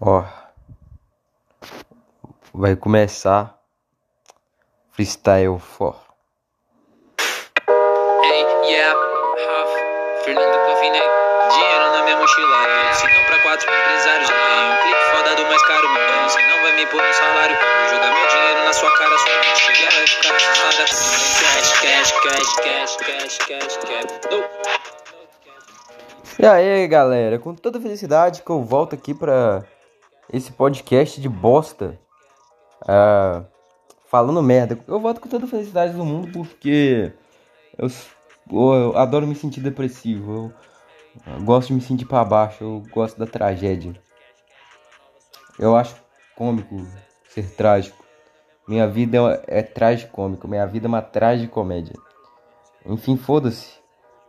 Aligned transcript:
Ó, 0.00 0.24
vai 2.52 2.74
começar 2.74 3.56
Freestyle 4.90 5.60
4. 5.78 6.00
Hey, 8.22 8.42
yeah, 8.64 8.92
Raf, 8.92 10.24
Fernando 10.24 10.58
Cofine, 10.66 10.98
dinheiro 10.98 11.92
na 11.92 12.02
minha 12.02 12.16
mochila. 12.16 12.56
Se 12.92 13.06
não 13.06 13.24
pra 13.24 13.38
quatro 13.42 13.70
empresários, 13.70 14.28
tenho 14.28 14.72
um 14.72 14.82
clipe 14.82 15.04
foda 15.12 15.36
do 15.36 15.42
mais 15.46 15.62
caro, 15.62 15.88
mano. 15.88 16.28
Você 16.28 16.42
não 16.42 16.62
vai 16.62 16.76
me 16.76 16.86
pôr 16.86 17.00
no 17.00 17.14
salário, 17.14 17.56
jogar 17.90 18.12
meu 18.14 18.28
dinheiro 18.28 18.64
na 18.64 18.72
sua 18.72 18.98
cara. 18.98 19.16
Sua 19.18 19.56
chegar 19.56 19.92
vai 19.92 20.06
ficar 20.08 20.32
com 20.32 20.38
cash, 21.40 21.72
cash, 21.80 22.12
cash, 22.20 22.56
cash, 22.56 22.96
cash, 22.96 23.38
cash, 23.38 23.76
cash. 23.78 24.20
No. 24.28 24.44
E 26.36 26.46
aí, 26.46 26.88
galera, 26.88 27.38
com 27.38 27.54
toda 27.54 27.80
felicidade 27.80 28.42
que 28.42 28.50
eu 28.50 28.60
volto 28.64 28.94
aqui 28.96 29.14
pra 29.14 29.64
esse 30.32 30.52
podcast 30.52 31.20
de 31.20 31.28
bosta. 31.28 31.98
ah, 32.86 33.44
falando 34.06 34.42
merda. 34.42 34.78
Eu 34.86 35.00
volto 35.00 35.20
com 35.20 35.28
toda 35.28 35.46
felicidade 35.46 35.92
do 35.94 36.04
mundo 36.04 36.30
porque 36.32 37.12
eu, 37.76 37.88
eu- 38.50 38.96
adoro 38.96 39.26
me 39.26 39.34
sentir 39.34 39.60
depressivo. 39.60 40.52
Eu, 41.26 41.32
eu 41.34 41.42
gosto 41.42 41.68
de 41.68 41.74
me 41.74 41.80
sentir 41.80 42.04
pra 42.06 42.24
baixo. 42.24 42.62
Eu 42.62 42.82
gosto 42.92 43.18
da 43.18 43.26
tragédia. 43.26 43.94
Eu 45.58 45.76
acho 45.76 45.96
cômico 46.36 46.86
ser 47.28 47.50
trágico. 47.54 48.04
Minha 48.68 48.86
vida 48.88 49.18
é, 49.48 49.58
é 49.58 49.62
tragicômico. 49.62 50.46
Minha 50.48 50.66
vida 50.66 50.86
é 50.86 50.88
uma 50.88 51.02
tragicomédia. 51.02 51.94
Enfim, 52.86 53.16
foda-se. 53.16 53.74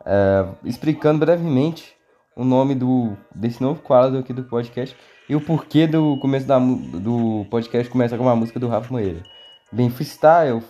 É, 0.05 0.45
explicando 0.63 1.19
brevemente 1.19 1.95
o 2.35 2.43
nome 2.43 2.75
do 2.75 3.15
desse 3.33 3.61
novo 3.61 3.81
quadro 3.81 4.19
aqui 4.19 4.33
do 4.33 4.43
podcast 4.43 4.95
e 5.27 5.35
o 5.35 5.41
porquê 5.41 5.87
do 5.87 6.17
começo 6.17 6.45
da, 6.45 6.59
do 6.59 7.45
podcast 7.49 7.89
começa 7.91 8.17
com 8.17 8.23
uma 8.23 8.35
música 8.35 8.59
do 8.59 8.67
Rafa 8.67 8.91
Moreira. 8.91 9.23
Bem, 9.71 9.89
freestyle 9.89 10.61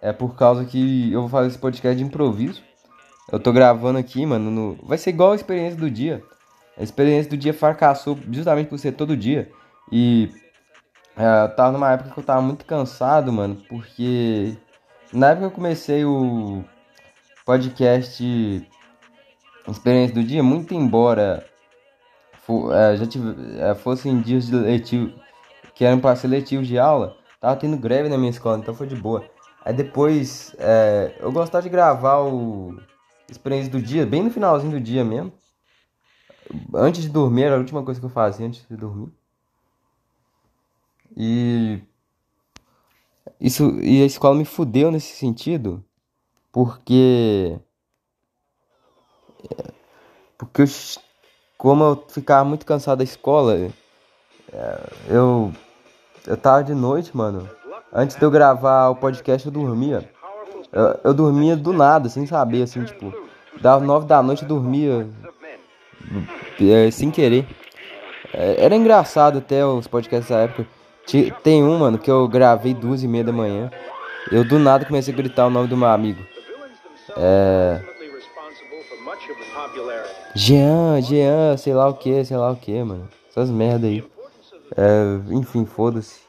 é 0.00 0.12
por 0.12 0.34
causa 0.34 0.64
que 0.64 1.12
eu 1.12 1.20
vou 1.20 1.28
fazer 1.28 1.48
esse 1.48 1.58
podcast 1.58 1.96
de 1.96 2.04
improviso. 2.04 2.62
Eu 3.30 3.38
tô 3.38 3.52
gravando 3.52 3.98
aqui, 3.98 4.24
mano, 4.26 4.50
no- 4.50 4.78
vai 4.82 4.98
ser 4.98 5.10
igual 5.10 5.32
a 5.32 5.36
experiência 5.36 5.78
do 5.78 5.90
dia. 5.90 6.22
A 6.76 6.82
experiência 6.82 7.30
do 7.30 7.36
dia 7.36 7.52
fracassou 7.54 8.18
justamente 8.30 8.68
por 8.68 8.78
ser 8.78 8.92
todo 8.92 9.16
dia. 9.16 9.50
E 9.90 10.30
é, 11.16 11.44
eu 11.44 11.54
tava 11.54 11.72
numa 11.72 11.92
época 11.92 12.10
que 12.10 12.18
eu 12.18 12.24
tava 12.24 12.40
muito 12.42 12.64
cansado, 12.64 13.30
mano, 13.32 13.56
porque 13.68 14.56
na 15.12 15.28
época 15.28 15.40
que 15.48 15.52
eu 15.52 15.56
comecei 15.56 16.04
o 16.04 16.64
podcast 17.44 18.66
Experiência 19.68 20.14
do 20.14 20.24
dia, 20.24 20.42
muito 20.42 20.74
embora 20.74 21.46
é, 22.72 22.96
já 22.96 23.06
tive, 23.06 23.60
é, 23.60 23.74
fossem 23.74 24.20
dias 24.20 24.46
de 24.46 24.54
letivo, 24.54 25.12
que 25.74 25.84
eram 25.84 26.00
para 26.00 26.16
ser 26.16 26.28
letivos 26.28 26.66
de 26.66 26.78
aula, 26.78 27.16
tava 27.40 27.56
tendo 27.56 27.76
greve 27.76 28.08
na 28.08 28.18
minha 28.18 28.30
escola, 28.30 28.58
então 28.58 28.74
foi 28.74 28.86
de 28.86 28.96
boa. 28.96 29.24
Aí 29.64 29.72
depois, 29.72 30.54
é, 30.58 31.16
eu 31.20 31.30
gostava 31.30 31.62
de 31.62 31.68
gravar 31.68 32.20
o 32.20 32.76
Experiência 33.32 33.72
do 33.72 33.80
dia, 33.80 34.04
bem 34.04 34.22
no 34.22 34.30
finalzinho 34.30 34.72
do 34.72 34.80
dia 34.80 35.02
mesmo. 35.02 35.32
Antes 36.74 37.00
de 37.00 37.08
dormir, 37.08 37.44
era 37.44 37.54
a 37.56 37.58
última 37.58 37.82
coisa 37.82 37.98
que 37.98 38.04
eu 38.04 38.10
fazia 38.10 38.46
antes 38.46 38.66
de 38.68 38.76
dormir. 38.76 39.10
E 41.16 41.80
isso 43.40 43.80
e 43.80 44.02
a 44.02 44.06
escola 44.06 44.36
me 44.36 44.44
fudeu 44.44 44.90
nesse 44.90 45.16
sentido, 45.16 45.82
porque 46.52 47.58
porque 50.36 50.62
eu, 50.62 50.66
como 51.62 51.84
eu 51.84 52.04
ficava 52.08 52.44
muito 52.44 52.66
cansado 52.66 52.98
da 52.98 53.04
escola, 53.04 53.70
é, 54.52 54.78
eu 55.08 55.52
eu 56.26 56.36
tava 56.36 56.64
de 56.64 56.74
noite, 56.74 57.16
mano. 57.16 57.48
Antes 57.92 58.16
de 58.16 58.22
eu 58.24 58.32
gravar 58.32 58.88
o 58.88 58.96
podcast, 58.96 59.46
eu 59.46 59.52
dormia. 59.52 60.10
Eu, 60.72 61.00
eu 61.04 61.14
dormia 61.14 61.54
do 61.54 61.72
nada, 61.72 62.08
sem 62.08 62.26
saber, 62.26 62.62
assim, 62.62 62.82
tipo, 62.82 63.14
das 63.60 63.80
nove 63.80 64.08
da 64.08 64.20
noite 64.20 64.42
eu 64.42 64.48
dormia 64.48 65.08
é, 66.60 66.90
sem 66.90 67.12
querer. 67.12 67.46
É, 68.34 68.64
Era 68.64 68.74
engraçado 68.74 69.38
até 69.38 69.64
os 69.64 69.86
podcasts 69.86 70.30
da 70.30 70.40
época. 70.40 70.66
Tem 71.44 71.62
um, 71.62 71.78
mano, 71.78 71.96
que 71.96 72.10
eu 72.10 72.26
gravei 72.26 72.74
duas 72.74 73.04
e 73.04 73.06
meia 73.06 73.22
da 73.22 73.32
manhã. 73.32 73.70
Eu 74.32 74.42
do 74.42 74.58
nada 74.58 74.84
comecei 74.84 75.14
a 75.14 75.16
gritar 75.16 75.46
o 75.46 75.50
nome 75.50 75.68
do 75.68 75.76
meu 75.76 75.86
amigo. 75.86 76.26
É. 77.16 77.80
Jean, 80.34 81.00
Jean, 81.02 81.56
sei 81.56 81.74
lá 81.74 81.88
o 81.88 81.94
que, 81.94 82.24
sei 82.24 82.36
lá 82.36 82.50
o 82.50 82.56
que, 82.56 82.82
mano. 82.82 83.08
Essas 83.28 83.50
merda 83.50 83.86
aí. 83.86 84.04
É, 84.76 85.34
enfim, 85.34 85.64
foda-se. 85.66 86.20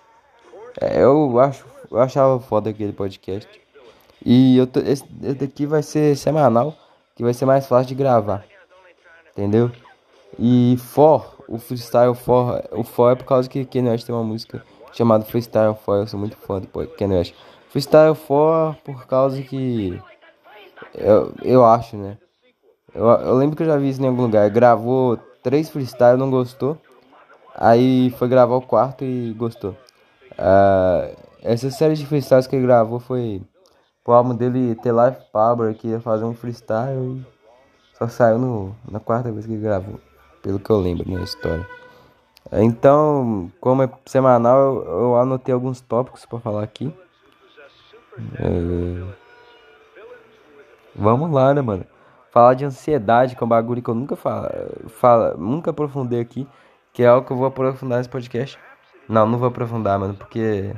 É, 0.80 1.04
eu 1.04 1.40
acho, 1.40 1.66
eu 1.90 2.00
achava 2.00 2.40
foda 2.40 2.70
aquele 2.70 2.92
podcast. 2.92 3.48
E 4.26 4.58
eu 4.58 4.68
tô- 4.68 4.80
esse, 4.80 5.04
esse 5.24 5.36
daqui 5.36 5.66
vai 5.66 5.82
ser 5.84 6.16
semanal, 6.18 6.76
que 7.16 7.24
vai 7.24 7.34
ser 7.34 7.46
mais 7.46 7.66
fácil 7.68 7.88
de 7.90 7.96
gravar. 7.96 8.46
Entendeu? 9.32 9.72
E 10.40 10.76
For, 10.80 11.36
o 11.48 11.58
Freestyle 11.58 12.16
For, 12.16 12.64
o 12.72 12.84
For 12.84 13.12
é 13.12 13.16
por 13.16 13.26
causa 13.26 13.50
que 13.50 13.66
Kanye 13.66 13.90
West 13.90 14.06
tem 14.06 14.16
uma 14.16 14.24
música 14.24 14.64
chamada 14.92 15.24
Freestyle 15.26 15.76
For, 15.76 15.98
eu 15.98 16.08
sou 16.08 16.20
muito 16.20 16.36
fã 16.38 16.60
do 16.60 16.68
Kanye 16.68 17.18
West. 17.18 17.36
Freestyle 17.70 18.16
For 18.16 18.76
por 18.84 19.06
causa 19.06 19.42
que 19.42 20.00
eu, 20.96 21.34
eu 21.44 21.66
acho, 21.66 21.96
né? 21.98 22.18
Eu, 22.94 23.06
eu 23.06 23.36
lembro 23.36 23.56
que 23.56 23.64
eu 23.64 23.68
já 23.68 23.78
vi 23.78 23.90
isso 23.90 24.02
em 24.02 24.08
algum 24.08 24.24
lugar. 24.24 24.50
Gravou 24.50 25.18
três 25.42 25.70
freestyle, 25.70 26.18
não 26.18 26.30
gostou. 26.30 26.78
Aí 27.56 28.10
foi 28.12 28.28
gravar 28.28 28.56
o 28.56 28.62
quarto 28.62 29.04
e 29.04 29.34
gostou. 29.34 29.76
Ah, 30.38 31.10
essa 31.42 31.70
série 31.70 31.96
de 31.96 32.06
freestyles 32.06 32.48
que 32.48 32.56
ele 32.56 32.66
gravou 32.66 33.00
foi 33.00 33.42
pro 34.04 34.14
álbum 34.14 34.36
dele 34.36 34.76
The 34.76 34.92
Life 34.92 35.22
Power, 35.32 35.76
que 35.76 35.90
ia 35.90 36.00
fazer 36.00 36.24
um 36.24 36.34
freestyle 36.34 37.00
e 37.00 37.26
só 37.98 38.08
saiu 38.08 38.38
no, 38.38 38.76
na 38.90 39.00
quarta 39.00 39.32
vez 39.32 39.46
que 39.46 39.54
ele 39.54 39.62
gravou. 39.62 40.00
Pelo 40.42 40.60
que 40.60 40.70
eu 40.70 40.80
lembro 40.80 41.10
na 41.10 41.24
história. 41.24 41.66
Então, 42.52 43.52
como 43.62 43.84
é 43.84 43.90
semanal, 44.06 44.60
eu, 44.60 44.84
eu 44.84 45.16
anotei 45.16 45.54
alguns 45.54 45.80
tópicos 45.82 46.26
pra 46.26 46.40
falar 46.40 46.64
aqui. 46.64 46.94
É, 48.40 49.14
Vamos 50.96 51.32
lá, 51.32 51.54
né, 51.54 51.62
mano? 51.62 51.86
Falar 52.34 52.56
de 52.56 52.66
ansiedade, 52.66 53.36
que 53.36 53.44
é 53.44 53.46
um 53.46 53.48
bagulho 53.48 53.80
que 53.80 53.90
eu 53.92 53.94
nunca 53.94 54.16
fala, 54.16 54.52
fala, 54.88 55.36
nunca 55.38 55.70
aprofundei 55.70 56.20
aqui, 56.20 56.48
que 56.92 57.04
é 57.04 57.06
algo 57.06 57.28
que 57.28 57.32
eu 57.32 57.38
vou 57.38 57.46
aprofundar 57.46 58.00
nesse 58.00 58.10
podcast. 58.10 58.58
Não, 59.08 59.28
não 59.28 59.38
vou 59.38 59.50
aprofundar, 59.50 60.00
mano, 60.00 60.16
porque 60.16 60.74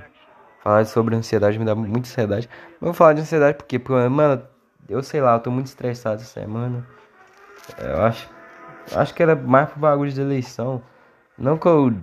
falar 0.61 0.83
sobre 0.85 1.15
ansiedade 1.15 1.57
me 1.57 1.63
dá 1.63 1.73
muita 1.73 2.09
ansiedade. 2.09 2.49
Mas 2.73 2.81
vou 2.81 2.93
falar 2.93 3.13
de 3.13 3.21
ansiedade 3.21 3.57
porque, 3.57 3.79
porque, 3.79 4.09
mano, 4.09 4.43
eu 4.89 5.01
sei 5.01 5.21
lá, 5.21 5.35
eu 5.35 5.39
tô 5.39 5.49
muito 5.49 5.67
estressado 5.67 6.15
essa 6.15 6.25
semana. 6.25 6.85
Eu 7.77 8.03
acho, 8.03 8.29
acho 8.93 9.13
que 9.13 9.23
era 9.23 9.33
mais 9.33 9.69
pro 9.69 9.79
bagulho 9.79 10.11
de 10.11 10.19
eleição. 10.19 10.83
Não 11.37 11.57
que 11.57 11.67
eu, 11.67 11.95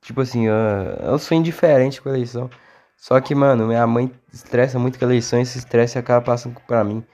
tipo 0.00 0.22
assim, 0.22 0.46
eu, 0.46 0.54
eu 1.02 1.18
sou 1.18 1.36
indiferente 1.36 2.00
com 2.00 2.08
a 2.08 2.12
eleição. 2.12 2.48
Só 2.96 3.20
que, 3.20 3.34
mano, 3.34 3.66
minha 3.66 3.86
mãe 3.86 4.10
estressa 4.32 4.78
muito 4.78 4.98
com 4.98 5.04
a 5.04 5.08
eleição 5.08 5.38
e 5.38 5.42
esse 5.42 5.58
estresse 5.58 5.98
acaba 5.98 6.24
passando 6.24 6.58
pra 6.66 6.82
mim. 6.82 7.04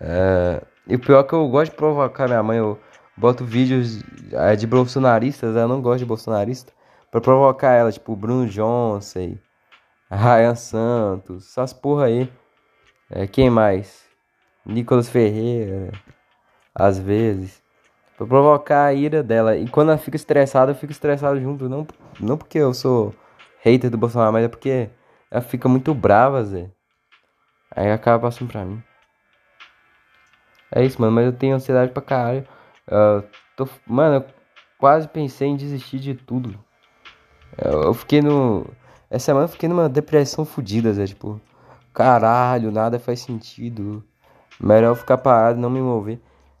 É, 0.00 0.62
e 0.86 0.96
o 0.96 0.98
pior 0.98 1.20
é 1.20 1.24
que 1.24 1.32
eu 1.32 1.48
gosto 1.48 1.70
de 1.70 1.76
provocar 1.76 2.26
minha 2.26 2.42
mãe. 2.42 2.58
Eu 2.58 2.78
boto 3.16 3.44
vídeos 3.44 4.02
é, 4.32 4.54
de 4.54 4.66
bolsonaristas, 4.66 5.56
eu 5.56 5.68
não 5.68 5.80
gosto 5.80 6.00
de 6.00 6.04
bolsonarista. 6.04 6.72
Pra 7.10 7.20
provocar 7.20 7.72
ela, 7.72 7.92
tipo 7.92 8.14
Bruno 8.16 8.46
Johnson, 8.46 9.36
Ryan 10.10 10.54
Santos, 10.54 11.46
essas 11.48 11.72
porra 11.72 12.06
aí. 12.06 12.30
É, 13.10 13.26
quem 13.26 13.48
mais? 13.50 14.04
Nicolas 14.66 15.08
Ferreira, 15.08 15.92
às 16.74 16.98
vezes. 16.98 17.62
Pra 18.16 18.26
provocar 18.26 18.86
a 18.86 18.94
ira 18.94 19.22
dela. 19.22 19.56
E 19.56 19.68
quando 19.68 19.90
ela 19.90 19.98
fica 19.98 20.16
estressada, 20.16 20.72
eu 20.72 20.76
fico 20.76 20.92
estressado 20.92 21.40
junto. 21.40 21.68
Não, 21.68 21.86
não 22.20 22.36
porque 22.36 22.58
eu 22.58 22.74
sou 22.74 23.14
hater 23.62 23.90
do 23.90 23.98
Bolsonaro, 23.98 24.32
mas 24.32 24.44
é 24.44 24.48
porque 24.48 24.90
ela 25.30 25.40
fica 25.40 25.68
muito 25.68 25.94
brava, 25.94 26.44
Zé. 26.44 26.70
Aí 27.74 27.90
acaba 27.90 28.20
passando 28.20 28.50
pra 28.50 28.64
mim. 28.64 28.82
É 30.76 30.84
isso, 30.84 31.00
mano, 31.00 31.12
mas 31.12 31.26
eu 31.26 31.32
tenho 31.32 31.54
ansiedade 31.54 31.92
pra 31.92 32.02
caralho. 32.02 32.44
Eu 32.86 33.24
tô, 33.56 33.68
mano, 33.86 34.16
eu 34.16 34.24
quase 34.78 35.06
pensei 35.06 35.46
em 35.48 35.56
desistir 35.56 36.00
de 36.00 36.14
tudo. 36.14 36.58
Eu, 37.56 37.82
eu 37.84 37.94
fiquei 37.94 38.20
no. 38.20 38.66
Essa 39.08 39.26
semana 39.26 39.44
eu 39.44 39.48
fiquei 39.48 39.68
numa 39.68 39.88
depressão 39.88 40.44
fodida, 40.44 40.92
Zé. 40.92 41.06
Tipo, 41.06 41.40
caralho, 41.92 42.72
nada 42.72 42.98
faz 42.98 43.20
sentido. 43.20 44.02
Melhor 44.60 44.96
ficar 44.96 45.18
parado, 45.18 45.60
não 45.60 45.70
me 45.70 45.80
mover. 45.80 46.18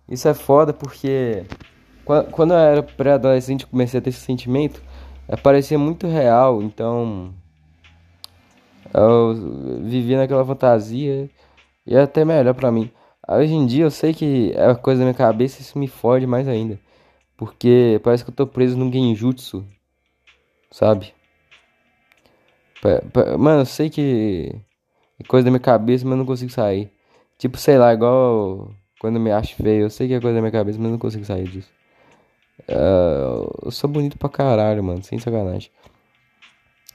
Isso 0.08 0.28
é 0.28 0.34
foda 0.34 0.72
porque 0.72 1.44
qua- 2.04 2.22
quando 2.24 2.52
eu 2.52 2.58
era 2.58 2.82
pré-adolescente 2.82 3.66
comecei 3.66 3.98
a 3.98 4.02
ter 4.02 4.10
esse 4.10 4.20
sentimento, 4.20 4.80
eh, 5.28 5.36
parecia 5.36 5.78
muito 5.78 6.06
real, 6.06 6.62
então 6.62 7.32
eu 8.92 9.80
vivia 9.82 10.18
naquela 10.18 10.44
fantasia 10.44 11.28
e 11.86 11.96
é 11.96 12.00
até 12.02 12.24
melhor 12.24 12.54
pra 12.54 12.70
mim. 12.70 12.90
Hoje 13.28 13.54
em 13.54 13.66
dia 13.66 13.84
eu 13.84 13.90
sei 13.90 14.12
que 14.12 14.52
é 14.54 14.74
coisa 14.74 15.00
da 15.00 15.04
minha 15.06 15.14
cabeça 15.14 15.60
isso 15.60 15.78
me 15.78 15.88
fode 15.88 16.26
mais 16.26 16.46
ainda. 16.46 16.78
Porque 17.36 18.00
parece 18.04 18.24
que 18.24 18.30
eu 18.30 18.34
tô 18.34 18.46
preso 18.46 18.76
num 18.76 18.92
genjutsu. 18.92 19.66
sabe? 20.70 21.14
Mano, 23.38 23.62
eu 23.62 23.66
sei 23.66 23.88
que 23.88 24.54
é 25.18 25.24
coisa 25.24 25.44
da 25.44 25.50
minha 25.50 25.60
cabeça, 25.60 26.04
mas 26.04 26.12
eu 26.12 26.18
não 26.18 26.26
consigo 26.26 26.52
sair. 26.52 26.90
Tipo, 27.38 27.56
sei 27.56 27.78
lá, 27.78 27.92
igual 27.94 28.70
quando 29.00 29.16
eu 29.16 29.22
me 29.22 29.30
acho 29.30 29.54
feio. 29.56 29.84
Eu 29.84 29.90
sei 29.90 30.08
que 30.08 30.14
é 30.14 30.20
coisa 30.20 30.34
da 30.36 30.40
minha 30.40 30.52
cabeça, 30.52 30.78
mas 30.78 30.86
eu 30.86 30.92
não 30.92 30.98
consigo 30.98 31.24
sair 31.24 31.48
disso. 31.48 31.70
Uh, 32.68 33.66
eu 33.66 33.70
sou 33.70 33.88
bonito 33.90 34.18
pra 34.18 34.28
caralho, 34.28 34.82
mano, 34.84 35.02
sem 35.02 35.18
sacanagem. 35.18 35.70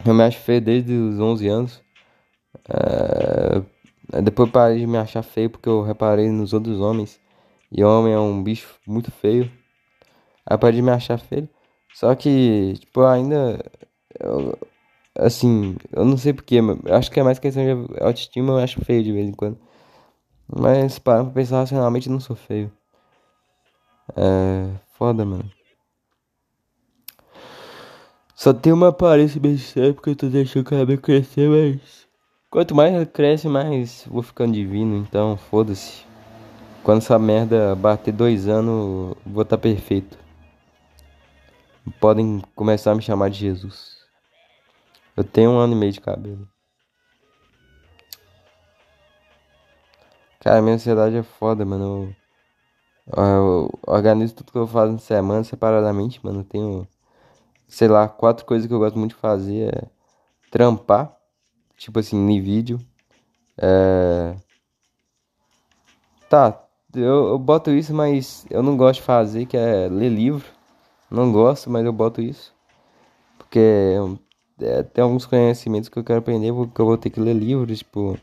Eu 0.06 0.14
me 0.14 0.24
acho 0.24 0.40
feio 0.40 0.62
desde 0.62 0.94
os 0.94 1.20
11 1.20 1.48
anos. 1.48 1.84
Uh, 2.70 3.66
depois 4.24 4.50
parei 4.52 4.80
de 4.80 4.88
me 4.88 4.98
achar 4.98 5.24
feio 5.24 5.50
porque 5.50 5.70
eu 5.70 5.84
reparei 5.84 6.30
nos 6.30 6.54
outros 6.54 6.80
homens. 6.80 7.20
E 7.72 7.84
homem 7.84 8.14
é 8.14 8.20
um 8.20 8.44
bicho 8.44 8.76
muito 8.88 9.12
feio. 9.12 9.52
Aí 10.46 10.58
parei 10.58 10.78
de 10.78 10.82
me 10.82 10.92
achar 10.92 11.20
feio. 11.20 11.50
Só 11.94 12.14
que, 12.16 12.76
tipo, 12.80 13.02
ainda. 13.04 13.64
Eu, 14.20 14.58
assim, 15.18 15.76
eu 15.92 16.06
não 16.06 16.18
sei 16.18 16.34
porquê, 16.34 16.62
mas 16.62 16.80
acho 16.92 17.12
que 17.12 17.20
é 17.20 17.24
mais 17.24 17.40
questão 17.40 17.64
de 17.64 18.02
autoestima. 18.04 18.54
Eu 18.54 18.58
acho 18.60 18.84
feio 18.84 19.04
de 19.04 19.12
vez 19.12 19.28
em 19.28 19.34
quando. 19.34 19.60
Mas, 20.48 21.00
para 21.00 21.24
pra 21.24 21.34
pensar 21.34 21.60
racionalmente, 21.60 22.10
não 22.10 22.20
sou 22.20 22.36
feio. 22.36 22.72
É. 24.16 24.70
Foda, 24.98 25.24
mano. 25.26 25.50
Só 28.36 28.54
tem 28.54 28.74
uma 28.74 28.90
aparência 28.90 29.40
bem 29.40 29.58
séria 29.58 29.94
porque 29.94 30.10
eu 30.10 30.16
tô 30.16 30.28
deixando 30.28 30.66
o 30.66 30.70
cabelo 30.70 31.00
crescer, 31.00 31.50
mas. 31.50 32.09
Quanto 32.52 32.74
mais 32.74 33.08
cresce, 33.10 33.48
mais 33.48 34.06
vou 34.08 34.24
ficando 34.24 34.54
divino, 34.54 34.98
então 34.98 35.38
foda-se. 35.38 36.04
Quando 36.84 36.98
essa 36.98 37.20
merda 37.20 37.76
bater 37.76 38.12
dois 38.12 38.48
anos, 38.48 39.16
vou 39.24 39.44
estar 39.44 39.56
tá 39.56 39.62
perfeito. 39.62 40.18
Podem 42.00 42.42
começar 42.56 42.92
a 42.92 42.96
me 42.96 43.04
chamar 43.04 43.30
de 43.30 43.38
Jesus. 43.38 44.00
Eu 45.16 45.24
tenho 45.24 45.52
um 45.52 45.60
ano 45.60 45.74
e 45.74 45.76
meio 45.76 45.92
de 45.92 46.02
cabelo. 46.02 46.50
Cara, 50.40 50.60
minha 50.60 50.74
ansiedade 50.74 51.18
é 51.18 51.24
foda, 51.24 51.64
mano. 51.64 52.16
Eu, 53.16 53.24
eu 53.24 53.80
organizo 53.86 54.34
tudo 54.34 54.52
que 54.52 54.58
eu 54.58 54.66
faço 54.66 54.94
na 54.94 54.98
semana 54.98 55.44
separadamente, 55.44 56.20
mano. 56.26 56.40
Eu 56.40 56.46
tenho, 56.46 56.88
sei 57.68 57.88
lá, 57.88 58.08
quatro 58.08 58.44
coisas 58.44 58.68
que 58.68 58.74
eu 58.74 58.80
gosto 58.80 58.98
muito 58.98 59.14
de 59.14 59.22
fazer. 59.22 59.72
É 59.76 59.88
trampar, 60.50 61.19
tipo 61.80 61.98
assim, 62.00 62.18
em 62.18 62.42
vídeo. 62.42 62.80
É... 63.58 64.36
Tá, 66.30 66.64
eu, 66.94 67.30
eu 67.30 67.40
boto 67.40 67.72
isso, 67.72 67.94
mas 67.94 68.46
eu 68.50 68.62
não 68.62 68.78
gosto 68.78 69.00
de 69.00 69.06
fazer, 69.06 69.46
que 69.46 69.58
é 69.58 69.88
ler 69.90 70.10
livro. 70.10 70.46
Não 71.10 71.32
gosto, 71.32 71.70
mas 71.70 71.86
eu 71.86 71.94
boto 71.94 72.22
isso. 72.22 72.54
Porque 73.38 73.96
é, 74.62 74.84
tem 74.84 75.04
alguns 75.04 75.26
conhecimentos 75.26 75.90
que 75.90 75.98
eu 75.98 76.04
quero 76.04 76.20
aprender, 76.20 76.54
porque 76.54 76.80
eu 76.80 76.86
vou 76.86 76.98
ter 76.98 77.10
que 77.10 77.20
ler 77.20 77.34
livros, 77.34 77.80
tipo. 77.80 78.18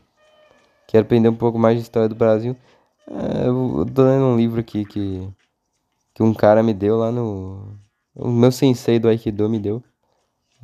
Quero 0.87 1.05
aprender 1.05 1.27
um 1.29 1.35
pouco 1.35 1.59
mais 1.59 1.75
de 1.77 1.83
história 1.83 2.07
do 2.07 2.15
Brasil. 2.15 2.55
É, 3.09 3.47
eu 3.47 3.85
tô 3.93 4.03
lendo 4.03 4.25
um 4.25 4.37
livro 4.37 4.59
aqui 4.59 4.85
que, 4.85 5.27
que 6.13 6.23
um 6.23 6.33
cara 6.33 6.63
me 6.63 6.73
deu 6.73 6.97
lá 6.97 7.11
no. 7.11 7.77
O 8.15 8.29
meu 8.29 8.51
sensei 8.51 8.99
do 8.99 9.09
Aikido 9.09 9.49
me 9.49 9.59
deu. 9.59 9.83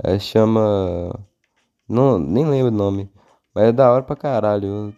É, 0.04 0.18
chama. 0.19 1.19
Não, 1.88 2.18
nem 2.19 2.45
lembro 2.45 2.68
o 2.68 2.75
nome. 2.75 3.09
Mas 3.53 3.65
é 3.65 3.71
da 3.71 3.91
hora 3.91 4.03
pra 4.03 4.15
caralho. 4.15 4.95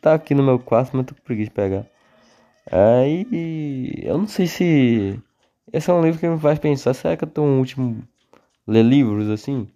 Tá 0.00 0.14
aqui 0.14 0.34
no 0.34 0.42
meu 0.42 0.58
quarto, 0.58 0.96
mas 0.96 1.06
tô 1.06 1.14
com 1.14 1.22
preguiça 1.22 1.50
de 1.50 1.54
pegar. 1.54 1.86
Aí. 2.70 3.94
Eu 4.02 4.18
não 4.18 4.28
sei 4.28 4.46
se. 4.46 5.22
Esse 5.72 5.90
é 5.90 5.94
um 5.94 6.02
livro 6.02 6.20
que 6.20 6.28
me 6.28 6.38
faz 6.38 6.58
pensar. 6.58 6.94
Será 6.94 7.16
que 7.16 7.24
eu 7.24 7.28
tô 7.28 7.42
um 7.42 7.58
último. 7.58 8.02
Ler 8.66 8.82
livros 8.84 9.28
assim? 9.30 9.68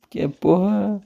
Porque, 0.00 0.28
porra. 0.28 1.00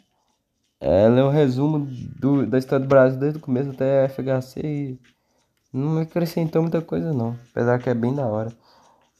Ela 0.80 1.20
é 1.20 1.24
um 1.24 1.30
resumo 1.30 1.86
do, 2.20 2.46
da 2.46 2.58
história 2.58 2.84
do 2.84 2.88
Brasil 2.88 3.18
desde 3.18 3.38
o 3.38 3.42
começo 3.42 3.70
até 3.70 4.04
a 4.04 4.08
FHC 4.08 4.60
e 4.62 5.00
não 5.72 5.90
me 5.92 6.02
acrescentou 6.02 6.62
muita 6.62 6.82
coisa 6.82 7.12
não. 7.12 7.36
Apesar 7.50 7.78
que 7.78 7.88
é 7.88 7.94
bem 7.94 8.14
da 8.14 8.26
hora. 8.26 8.52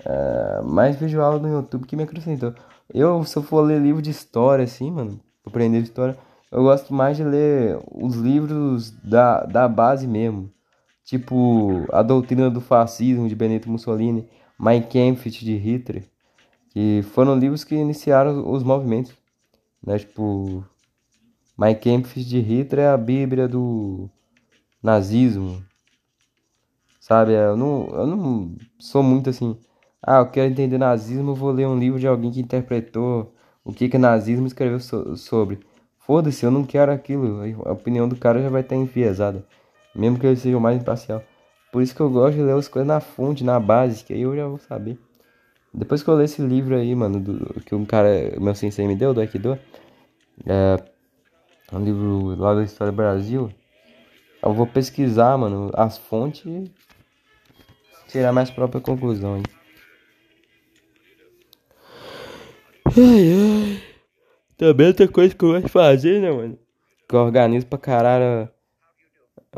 É, 0.05 0.61
mais 0.63 0.97
visual 0.97 1.41
no 1.41 1.49
YouTube 1.49 1.87
que 1.87 1.97
me 1.97 2.03
acrescentou. 2.03 2.55
Eu, 2.93 3.25
se 3.25 3.37
eu 3.37 3.43
for 3.43 3.63
ler 3.63 3.81
livro 3.81 4.03
de 4.03 4.11
história, 4.11 4.65
assim, 4.65 4.91
mano, 4.91 5.21
aprender 5.47 5.81
história, 5.81 6.19
eu 6.51 6.63
gosto 6.63 6.93
mais 6.93 7.17
de 7.17 7.25
ler 7.25 7.79
os 7.93 8.17
livros 8.17 8.91
da, 8.91 9.45
da 9.45 9.69
base 9.69 10.07
mesmo. 10.07 10.53
Tipo, 11.05 11.87
A 11.93 12.03
Doutrina 12.03 12.51
do 12.51 12.61
Fascismo, 12.61 13.29
de 13.29 13.35
Benito 13.35 13.71
Mussolini, 13.71 14.29
Mein 14.59 14.83
Kampf, 14.83 15.31
de 15.31 15.57
Hitler. 15.57 16.05
Que 16.71 17.03
foram 17.13 17.39
livros 17.39 17.65
que 17.65 17.75
iniciaram 17.75 18.51
os 18.51 18.63
movimentos. 18.63 19.15
Né? 19.85 19.99
Tipo, 19.99 20.65
Mein 21.57 21.77
Kampf 21.77 22.17
de 22.17 22.41
Hitler 22.41 22.87
é 22.87 22.89
a 22.89 22.97
bíblia 22.97 23.49
do 23.49 24.11
nazismo. 24.83 25.65
Sabe, 27.01 27.33
eu 27.33 27.57
não, 27.57 27.87
eu 27.93 28.07
não 28.07 28.57
sou 28.79 29.03
muito 29.03 29.31
assim. 29.31 29.57
Ah, 30.03 30.19
eu 30.19 30.31
quero 30.31 30.51
entender 30.51 30.79
nazismo, 30.79 31.35
vou 31.35 31.53
ler 31.53 31.67
um 31.67 31.79
livro 31.79 32.01
de 32.01 32.07
alguém 32.07 32.33
que 32.33 32.41
interpretou 32.41 33.33
o 33.67 33.73
que 33.73 33.89
que 33.89 33.99
nazismo 33.99 34.47
escreveu 34.47 34.79
so 34.79 35.17
sobre. 35.17 35.59
Foda-se, 35.99 36.47
eu 36.47 36.53
não 36.53 36.65
quero 36.65 36.93
aquilo. 36.93 37.43
A 37.65 37.73
opinião 37.73 38.09
do 38.09 38.15
cara 38.15 38.41
já 38.41 38.49
vai 38.49 38.61
estar 38.61 38.77
enviesada. 38.77 39.45
Mesmo 39.93 40.21
que 40.21 40.27
ele 40.27 40.37
seja 40.37 40.57
o 40.57 40.61
mais 40.61 40.81
imparcial. 40.81 41.21
Por 41.73 41.83
isso 41.83 41.93
que 41.93 42.01
eu 42.01 42.09
gosto 42.09 42.37
de 42.37 42.43
ler 42.43 42.55
as 42.55 42.69
coisas 42.69 42.87
na 42.87 43.01
fonte, 43.01 43.43
na 43.43 43.59
base, 43.59 44.05
que 44.05 44.13
aí 44.13 44.23
eu 44.23 44.37
já 44.37 44.47
vou 44.47 44.59
saber. 44.59 44.97
Depois 45.75 46.01
que 46.01 46.09
eu 46.09 46.15
ler 46.15 46.27
esse 46.27 46.41
livro 46.41 46.77
aí, 46.77 46.95
mano, 46.95 47.19
do, 47.19 47.61
que 47.63 47.75
um 47.75 47.85
cara, 47.85 48.09
meu 48.41 48.55
sensei 48.55 48.87
me 48.87 48.95
deu, 48.95 49.13
do 49.13 49.21
Aikido, 49.21 49.59
é, 50.47 50.77
um 51.73 51.81
livro 51.81 52.37
lá 52.37 52.55
da 52.55 52.63
História 52.63 52.93
do 52.93 52.97
Brasil. 52.97 53.51
Eu 54.41 54.55
vou 54.55 54.67
pesquisar, 54.67 55.37
mano, 55.37 55.73
as 55.75 55.99
fontes 55.99 56.47
e 56.47 56.71
tirar 58.07 58.33
minhas 58.33 58.51
próprias 58.51 58.85
conclusões. 58.85 59.43
Ai, 62.99 63.31
ai. 63.31 63.83
Também 64.57 64.87
outra 64.87 65.07
coisa 65.07 65.35
que 65.35 65.45
eu 65.45 65.51
gosto 65.51 65.67
de 65.67 65.71
fazer, 65.71 66.19
né, 66.19 66.31
mano? 66.31 66.59
Que 67.07 67.15
eu 67.15 67.21
organizo 67.21 67.67
pra 67.67 67.79
caralho. 67.79 68.49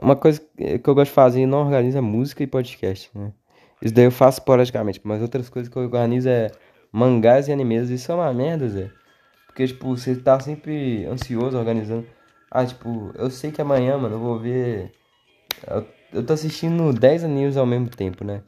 Uma 0.02 0.17
coisa 0.17 0.40
que 0.56 0.82
eu 0.85 0.94
gosto 0.94 1.11
de 1.11 1.14
fazer 1.14 1.43
e 1.43 1.46
não 1.46 1.58
organizo 1.58 1.99
é 1.99 2.00
música 2.00 2.43
e 2.43 2.49
podcast, 2.49 3.08
né? 3.14 3.32
Isso 3.81 3.94
daí 3.94 4.06
eu 4.06 4.11
faço 4.11 4.40
esporadicamente, 4.40 5.00
mas 5.05 5.23
outras 5.23 5.49
coisas 5.49 5.73
que 5.73 5.79
eu 5.79 5.82
organizo 5.82 6.29
é 6.29 6.50
mangás 6.90 7.46
e 7.46 7.52
animes. 7.52 7.90
Isso 7.90 8.11
é 8.11 8.14
uma 8.17 8.32
merda, 8.35 8.69
Zé. 8.69 8.91
Porque, 9.46 9.69
tipo, 9.69 9.96
você 9.96 10.17
tá 10.17 10.41
sempre 10.41 11.06
ansioso 11.06 11.56
organizando. 11.56 12.06
Ah, 12.51 12.67
tipo, 12.67 13.13
eu 13.15 13.31
sei 13.31 13.53
que 13.53 13.63
amanhã, 13.63 13.96
mano, 13.98 14.17
eu 14.17 14.20
vou 14.20 14.36
ver. 14.41 14.91
Eu, 15.65 15.86
eu 16.13 16.27
tô 16.27 16.32
assistindo 16.32 16.93
10 16.93 17.22
animes 17.22 17.56
ao 17.56 17.67
mesmo 17.67 17.89
tempo, 17.89 18.24
né? 18.24 18.43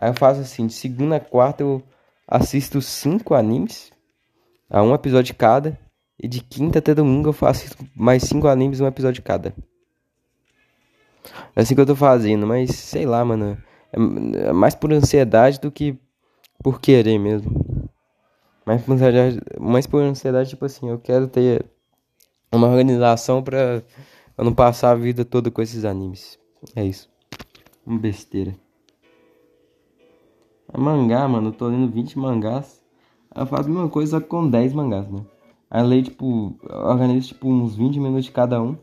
Aí 0.00 0.10
eu 0.10 0.14
faço 0.14 0.40
assim, 0.40 0.66
de 0.66 0.72
segunda 0.72 1.16
a 1.16 1.20
quarta 1.20 1.62
eu 1.62 1.80
assisto 2.26 2.80
5 2.82 3.34
animes. 3.34 3.91
A 4.72 4.82
um 4.82 4.94
episódio 4.94 5.34
cada. 5.34 5.78
E 6.18 6.26
de 6.26 6.40
quinta 6.40 6.78
até 6.78 6.94
domingo 6.94 7.28
eu 7.28 7.32
faço 7.34 7.76
mais 7.94 8.22
5 8.22 8.48
animes, 8.48 8.80
um 8.80 8.86
episódio 8.86 9.22
cada. 9.22 9.54
É 11.54 11.60
assim 11.60 11.74
que 11.74 11.80
eu 11.80 11.86
tô 11.86 11.94
fazendo, 11.94 12.46
mas 12.46 12.70
sei 12.74 13.04
lá, 13.04 13.22
mano. 13.22 13.62
É 13.92 14.50
mais 14.52 14.74
por 14.74 14.90
ansiedade 14.90 15.60
do 15.60 15.70
que 15.70 15.98
por 16.62 16.80
querer 16.80 17.18
mesmo. 17.18 17.90
Mas 18.64 18.80
por 18.82 18.94
ansiedade, 18.94 19.40
mais 19.60 19.86
por 19.86 20.00
ansiedade, 20.00 20.48
tipo 20.48 20.64
assim, 20.64 20.88
eu 20.88 20.98
quero 20.98 21.28
ter 21.28 21.66
uma 22.50 22.68
organização 22.68 23.42
pra 23.42 23.82
eu 24.38 24.44
não 24.44 24.54
passar 24.54 24.92
a 24.92 24.94
vida 24.94 25.22
toda 25.24 25.50
com 25.50 25.60
esses 25.60 25.84
animes. 25.84 26.38
É 26.74 26.82
isso. 26.82 27.10
Uma 27.84 27.98
besteira. 27.98 28.54
A 30.72 30.78
mangá, 30.78 31.28
mano, 31.28 31.48
eu 31.48 31.52
tô 31.52 31.68
lendo 31.68 31.92
20 31.92 32.18
mangás. 32.18 32.81
Eu 33.34 33.46
faço 33.46 33.68
a 33.68 33.72
mesma 33.72 33.88
coisa 33.88 34.20
com 34.20 34.48
10 34.48 34.72
mangás, 34.72 35.08
né? 35.08 35.20
Aí 35.70 35.82
leio, 35.82 36.02
tipo, 36.02 36.56
organizo, 36.68 37.28
tipo, 37.28 37.48
uns 37.48 37.74
20 37.76 37.98
minutos 37.98 38.26
de 38.26 38.32
cada 38.32 38.60
um. 38.60 38.76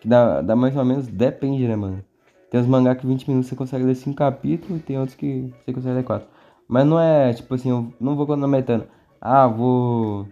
Que 0.00 0.08
dá, 0.08 0.40
dá 0.40 0.56
mais 0.56 0.76
ou 0.76 0.84
menos, 0.84 1.06
depende, 1.06 1.66
né, 1.66 1.76
mano? 1.76 2.04
Tem 2.50 2.60
uns 2.60 2.66
mangá 2.66 2.94
que 2.94 3.06
20 3.06 3.28
minutos 3.28 3.48
você 3.48 3.56
consegue 3.56 3.84
ler 3.84 3.94
5 3.94 4.16
capítulos 4.16 4.80
e 4.80 4.82
tem 4.82 4.98
outros 4.98 5.16
que 5.16 5.52
você 5.64 5.72
consegue 5.72 5.94
ler 5.96 6.04
4. 6.04 6.28
Mas 6.68 6.86
não 6.86 6.98
é, 6.98 7.32
tipo 7.32 7.54
assim, 7.54 7.70
eu 7.70 7.92
não 8.00 8.16
vou 8.16 8.26
cronometrando 8.26 8.86
ah, 9.24 9.46
vou 9.46 10.26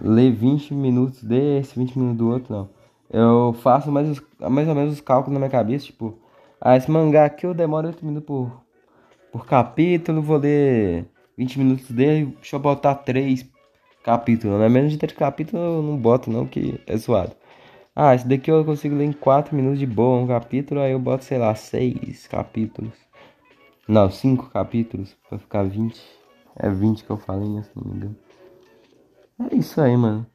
ler 0.00 0.30
20 0.30 0.72
minutos 0.72 1.24
desse, 1.24 1.76
20 1.76 1.98
minutos 1.98 2.18
do 2.18 2.28
outro, 2.30 2.54
não. 2.54 2.70
Eu 3.10 3.52
faço 3.54 3.90
mais, 3.90 4.22
mais 4.38 4.68
ou 4.68 4.74
menos 4.74 4.94
os 4.94 5.00
cálculos 5.00 5.32
na 5.34 5.40
minha 5.40 5.50
cabeça, 5.50 5.86
tipo, 5.86 6.16
ah, 6.60 6.76
esse 6.76 6.88
mangá 6.88 7.24
aqui 7.24 7.44
eu 7.44 7.52
demoro 7.52 7.88
8 7.88 8.06
minutos 8.06 8.26
por, 8.26 8.62
por 9.32 9.46
capítulo, 9.46 10.22
vou 10.22 10.36
ler 10.36 11.06
20 11.36 11.58
minutos 11.58 11.90
dele, 11.90 12.34
deixa 12.36 12.56
eu 12.56 12.60
botar 12.60 12.94
3 12.94 13.46
capítulos, 14.02 14.58
né? 14.58 14.68
Menos 14.68 14.92
de 14.92 14.98
3 14.98 15.12
capítulos 15.12 15.64
eu 15.64 15.82
não 15.82 15.96
boto 15.96 16.30
não, 16.30 16.46
que 16.46 16.80
é 16.86 16.96
zoado. 16.96 17.34
Ah, 17.94 18.14
esse 18.14 18.26
daqui 18.28 18.50
eu 18.50 18.64
consigo 18.64 18.94
ler 18.94 19.04
em 19.04 19.12
4 19.12 19.54
minutos 19.56 19.78
de 19.78 19.86
boa, 19.86 20.18
um 20.20 20.26
capítulo, 20.26 20.80
aí 20.80 20.92
eu 20.92 20.98
boto, 20.98 21.24
sei 21.24 21.38
lá, 21.38 21.54
6 21.54 22.26
capítulos. 22.26 22.92
Não, 23.88 24.10
5 24.10 24.50
capítulos, 24.50 25.16
pra 25.28 25.38
ficar 25.38 25.62
20. 25.62 26.00
É 26.56 26.68
20 26.68 27.04
que 27.04 27.10
eu 27.10 27.16
falei, 27.16 27.48
né? 27.48 27.62
Se 27.62 27.70
não 27.74 27.84
me 27.84 27.96
engano. 27.96 28.16
É 29.50 29.54
isso 29.54 29.80
aí, 29.80 29.96
mano. 29.96 30.26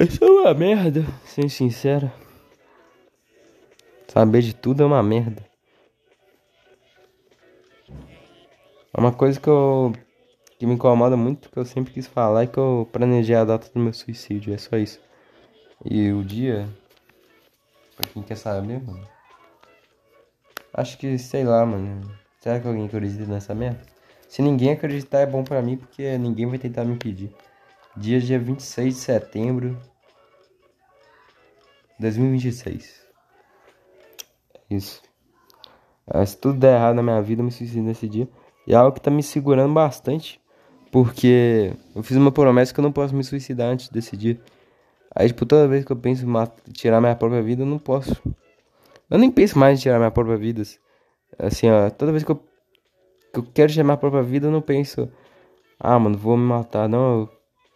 Isso 0.00 0.24
é 0.24 0.30
uma 0.30 0.54
merda, 0.54 1.04
sendo 1.24 1.50
sincero. 1.50 2.10
Saber 4.06 4.42
de 4.42 4.54
tudo 4.54 4.82
é 4.82 4.86
uma 4.86 5.02
merda. 5.02 5.47
Uma 8.98 9.12
coisa 9.12 9.38
que 9.40 9.48
eu 9.48 9.92
que 10.58 10.66
me 10.66 10.74
incomoda 10.74 11.16
muito, 11.16 11.48
que 11.50 11.56
eu 11.56 11.64
sempre 11.64 11.92
quis 11.92 12.06
falar, 12.08 12.42
é 12.42 12.46
que 12.46 12.58
eu 12.58 12.88
planejei 12.92 13.36
a 13.36 13.44
data 13.44 13.70
do 13.72 13.78
meu 13.78 13.92
suicídio, 13.92 14.52
é 14.52 14.58
só 14.58 14.76
isso. 14.76 15.00
E 15.84 16.10
o 16.12 16.24
dia, 16.24 16.68
pra 17.96 18.08
quem 18.08 18.22
quer 18.22 18.36
saber, 18.36 18.82
mano. 18.82 19.06
Acho 20.74 20.98
que, 20.98 21.16
sei 21.16 21.44
lá, 21.44 21.64
mano. 21.64 22.10
Será 22.40 22.58
que 22.58 22.66
alguém 22.66 22.86
acredita 22.86 23.24
nessa 23.26 23.54
merda? 23.54 23.80
Se 24.28 24.42
ninguém 24.42 24.72
acreditar, 24.72 25.20
é 25.20 25.26
bom 25.26 25.44
pra 25.44 25.62
mim, 25.62 25.76
porque 25.76 26.18
ninguém 26.18 26.46
vai 26.46 26.58
tentar 26.58 26.84
me 26.84 26.94
impedir. 26.94 27.32
Dia 27.96 28.20
dia 28.20 28.38
26 28.38 28.94
de 28.94 29.00
setembro 29.00 29.80
de 31.98 32.00
2026. 32.00 33.06
Isso. 34.68 35.02
Ah, 36.06 36.24
se 36.24 36.36
tudo 36.36 36.58
der 36.58 36.76
errado 36.76 36.96
na 36.96 37.02
minha 37.02 37.22
vida, 37.22 37.42
eu 37.42 37.44
me 37.44 37.52
suicido 37.52 37.82
nesse 37.82 38.08
dia. 38.08 38.28
E 38.68 38.74
é 38.74 38.76
algo 38.76 38.92
que 38.92 39.00
tá 39.00 39.10
me 39.10 39.22
segurando 39.22 39.72
bastante. 39.72 40.38
Porque 40.92 41.72
eu 41.94 42.02
fiz 42.02 42.16
uma 42.18 42.30
promessa 42.30 42.72
que 42.72 42.78
eu 42.78 42.82
não 42.82 42.92
posso 42.92 43.16
me 43.16 43.24
suicidar 43.24 43.70
antes 43.70 43.88
desse 43.88 44.14
dia. 44.14 44.38
Aí, 45.14 45.26
tipo, 45.26 45.46
toda 45.46 45.66
vez 45.66 45.86
que 45.86 45.90
eu 45.90 45.96
penso 45.96 46.26
em 46.26 46.72
tirar 46.72 47.00
minha 47.00 47.16
própria 47.16 47.42
vida, 47.42 47.62
eu 47.62 47.66
não 47.66 47.78
posso. 47.78 48.14
Eu 49.10 49.18
nem 49.18 49.30
penso 49.30 49.58
mais 49.58 49.78
em 49.78 49.82
tirar 49.82 49.98
minha 49.98 50.10
própria 50.10 50.36
vida. 50.36 50.62
Assim, 51.38 51.70
ó, 51.70 51.88
toda 51.88 52.12
vez 52.12 52.24
que 52.24 52.30
eu, 52.30 52.36
que 53.32 53.38
eu 53.38 53.42
quero 53.54 53.72
tirar 53.72 53.84
minha 53.84 53.96
própria 53.96 54.22
vida, 54.22 54.48
eu 54.48 54.50
não 54.50 54.60
penso, 54.60 55.10
ah, 55.80 55.98
mano, 55.98 56.16
vou 56.16 56.36
me 56.36 56.44
matar. 56.44 56.88
Não, 56.88 57.20
eu 57.20 57.30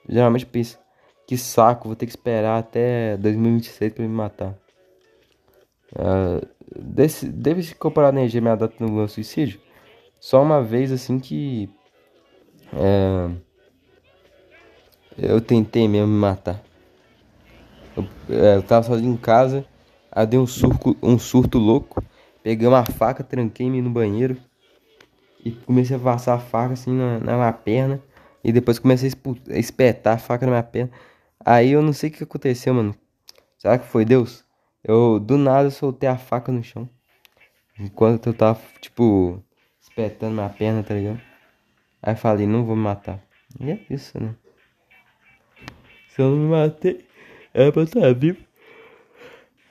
geralmente 0.09 0.45
penso, 0.45 0.79
que 1.27 1.39
saco, 1.39 1.89
vou 1.89 1.97
ter 1.97 2.05
que 2.05 2.13
esperar 2.13 2.59
até 2.59 3.17
2026 3.17 3.95
pra 3.95 4.03
me 4.05 4.11
matar. 4.11 4.55
Uh, 5.95 6.47
desse, 6.79 7.27
deve-se 7.27 7.75
comparar 7.75 8.09
a 8.09 8.13
energia 8.13 8.41
minha 8.41 8.57
data 8.57 8.75
no 8.79 8.93
meu 8.93 9.09
suicídio. 9.09 9.59
Só 10.23 10.41
uma 10.41 10.63
vez 10.63 10.93
assim 10.93 11.19
que 11.19 11.69
é, 12.73 13.29
eu 15.19 15.41
tentei 15.41 15.89
mesmo 15.89 16.07
me 16.07 16.17
matar. 16.17 16.63
Eu, 17.97 18.05
é, 18.31 18.55
eu 18.55 18.63
tava 18.63 18.87
sozinho 18.87 19.15
em 19.15 19.17
casa, 19.17 19.67
aí 20.13 20.25
dei 20.25 20.39
um, 20.39 20.47
surco, 20.47 20.97
um 21.03 21.19
surto 21.19 21.59
louco, 21.59 22.01
peguei 22.41 22.69
uma 22.69 22.85
faca, 22.85 23.25
tranquei-me 23.25 23.83
no 23.83 23.91
banheiro 23.91 24.41
e 25.45 25.51
comecei 25.51 25.97
a 25.97 25.99
passar 25.99 26.35
a 26.35 26.39
faca 26.39 26.75
assim 26.75 26.93
na, 26.93 27.19
na 27.19 27.35
minha 27.35 27.53
perna. 27.53 28.01
E 28.45 28.53
depois 28.53 28.79
comecei 28.79 29.11
a 29.51 29.59
espetar 29.59 30.15
a 30.15 30.19
faca 30.19 30.47
na 30.47 30.53
minha 30.53 30.63
perna. 30.63 30.93
Aí 31.45 31.73
eu 31.73 31.83
não 31.83 31.93
sei 31.93 32.11
o 32.11 32.13
que 32.13 32.23
aconteceu, 32.23 32.73
mano. 32.73 32.95
Será 33.59 33.77
que 33.77 33.87
foi 33.87 34.05
Deus? 34.05 34.45
Eu 34.85 35.19
do 35.19 35.37
nada 35.37 35.69
soltei 35.69 36.09
a 36.09 36.17
faca 36.17 36.53
no 36.53 36.63
chão. 36.63 36.89
Enquanto 37.77 38.29
eu 38.29 38.35
tava, 38.35 38.61
tipo, 38.81 39.43
espetando 39.93 40.35
minha 40.35 40.49
perna, 40.49 40.83
tá 40.83 40.95
ligado? 40.95 41.21
Aí 42.03 42.17
falei, 42.17 42.47
não 42.47 42.65
vou 42.65 42.75
me 42.75 42.83
matar. 42.83 43.23
E 43.61 43.71
é 43.71 43.81
isso, 43.91 44.19
né? 44.21 44.35
Se 46.09 46.21
eu 46.21 46.31
não 46.31 46.39
me 46.39 46.51
matei, 46.51 47.07
é 47.53 47.71
pra 47.71 47.83
estar 47.83 48.13
vivo. 48.15 48.39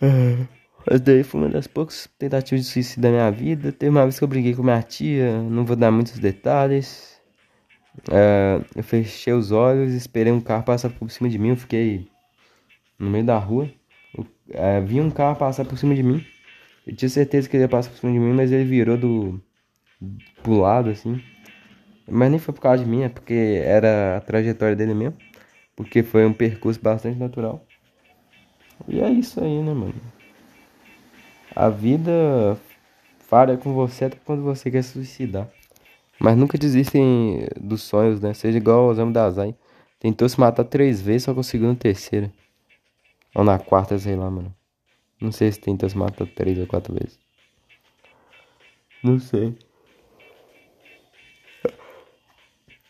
É. 0.01 0.47
Mas 0.89 1.01
daí 1.01 1.23
foi 1.23 1.41
uma 1.41 1.49
das 1.49 1.67
poucas 1.67 2.07
tentativas 2.17 2.65
de 2.65 2.71
suicídio 2.71 3.01
da 3.01 3.09
minha 3.09 3.29
vida. 3.31 3.71
Teve 3.71 3.89
uma 3.89 4.03
vez 4.03 4.17
que 4.17 4.23
eu 4.23 4.27
briguei 4.27 4.55
com 4.55 4.63
minha 4.63 4.81
tia, 4.81 5.41
não 5.43 5.65
vou 5.65 5.75
dar 5.75 5.91
muitos 5.91 6.17
detalhes. 6.17 7.19
É, 8.09 8.61
eu 8.75 8.83
fechei 8.83 9.33
os 9.33 9.51
olhos, 9.51 9.93
esperei 9.93 10.31
um 10.31 10.39
carro 10.39 10.63
passar 10.63 10.89
por 10.89 11.09
cima 11.11 11.29
de 11.29 11.37
mim, 11.37 11.49
eu 11.49 11.57
fiquei 11.57 12.07
no 12.97 13.09
meio 13.09 13.25
da 13.25 13.37
rua. 13.37 13.69
é, 14.49 14.79
vi 14.81 15.01
um 15.01 15.11
carro 15.11 15.35
passar 15.35 15.65
por 15.65 15.77
cima 15.77 15.93
de 15.93 16.03
mim. 16.03 16.25
Eu 16.87 16.95
tinha 16.95 17.09
certeza 17.09 17.49
que 17.49 17.57
ele 17.57 17.65
ia 17.65 17.69
passar 17.69 17.91
por 17.91 17.97
cima 17.97 18.11
de 18.11 18.19
mim, 18.19 18.33
mas 18.33 18.51
ele 18.51 18.63
virou 18.63 18.97
do 18.97 19.41
pro 20.41 20.59
lado 20.59 20.89
assim. 20.89 21.21
Mas 22.09 22.29
nem 22.29 22.39
foi 22.39 22.53
por 22.53 22.61
causa 22.61 22.83
de 22.83 22.89
mim, 22.89 23.03
é 23.03 23.09
porque 23.09 23.61
era 23.63 24.17
a 24.17 24.21
trajetória 24.21 24.75
dele 24.75 24.93
mesmo. 24.93 25.17
Porque 25.75 26.03
foi 26.03 26.25
um 26.25 26.33
percurso 26.33 26.79
bastante 26.81 27.17
natural. 27.17 27.65
E 28.87 28.99
é 28.99 29.09
isso 29.09 29.39
aí, 29.41 29.61
né, 29.61 29.73
mano? 29.73 29.93
A 31.55 31.69
vida 31.69 32.57
falha 33.19 33.57
com 33.57 33.73
você 33.73 34.05
até 34.05 34.17
quando 34.25 34.43
você 34.43 34.69
quer 34.69 34.83
se 34.83 34.91
suicidar. 34.91 35.49
Mas 36.19 36.37
nunca 36.37 36.57
desistem 36.57 37.47
dos 37.59 37.81
sonhos, 37.81 38.19
né? 38.19 38.33
Seja 38.33 38.57
igual 38.57 38.79
ao 38.81 38.89
Osamu 38.89 39.11
Dazai. 39.11 39.55
Tentou 39.99 40.27
se 40.27 40.39
matar 40.39 40.63
três 40.63 41.01
vezes, 41.01 41.23
só 41.23 41.33
conseguiu 41.33 41.67
na 41.67 41.75
terceira. 41.75 42.31
Ou 43.33 43.43
na 43.43 43.57
quarta, 43.57 43.97
sei 43.97 44.15
lá, 44.15 44.29
mano. 44.29 44.53
Não 45.19 45.31
sei 45.31 45.51
se 45.51 45.59
tentou 45.59 45.87
se 45.89 45.97
matar 45.97 46.27
três 46.27 46.57
ou 46.57 46.67
quatro 46.67 46.93
vezes. 46.93 47.19
Não 49.03 49.19
sei. 49.19 49.57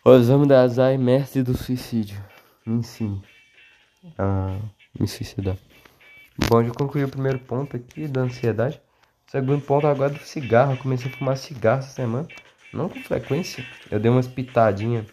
Osamu 0.03 0.47
Dazai, 0.47 0.97
mestre 0.97 1.43
do 1.43 1.55
suicídio. 1.55 2.19
Me 2.65 2.79
ensine 2.79 3.21
a 4.17 4.57
me 4.99 5.07
suicidar. 5.07 5.55
Bom, 6.49 6.63
já 6.63 6.71
concluí 6.71 7.03
o 7.03 7.07
primeiro 7.07 7.37
ponto 7.37 7.77
aqui 7.77 8.07
da 8.07 8.21
ansiedade. 8.21 8.81
O 9.27 9.31
segundo 9.31 9.61
ponto 9.61 9.85
agora 9.85 10.11
é 10.11 10.17
do 10.17 10.23
cigarro. 10.23 10.73
Eu 10.73 10.77
comecei 10.77 11.11
a 11.11 11.15
fumar 11.15 11.37
cigarro 11.37 11.81
essa 11.81 11.91
semana. 11.91 12.27
Não 12.73 12.89
com 12.89 12.99
frequência. 13.01 13.63
Eu 13.91 13.99
dei 13.99 14.09
umas 14.09 14.27
pitadinhas 14.27 15.05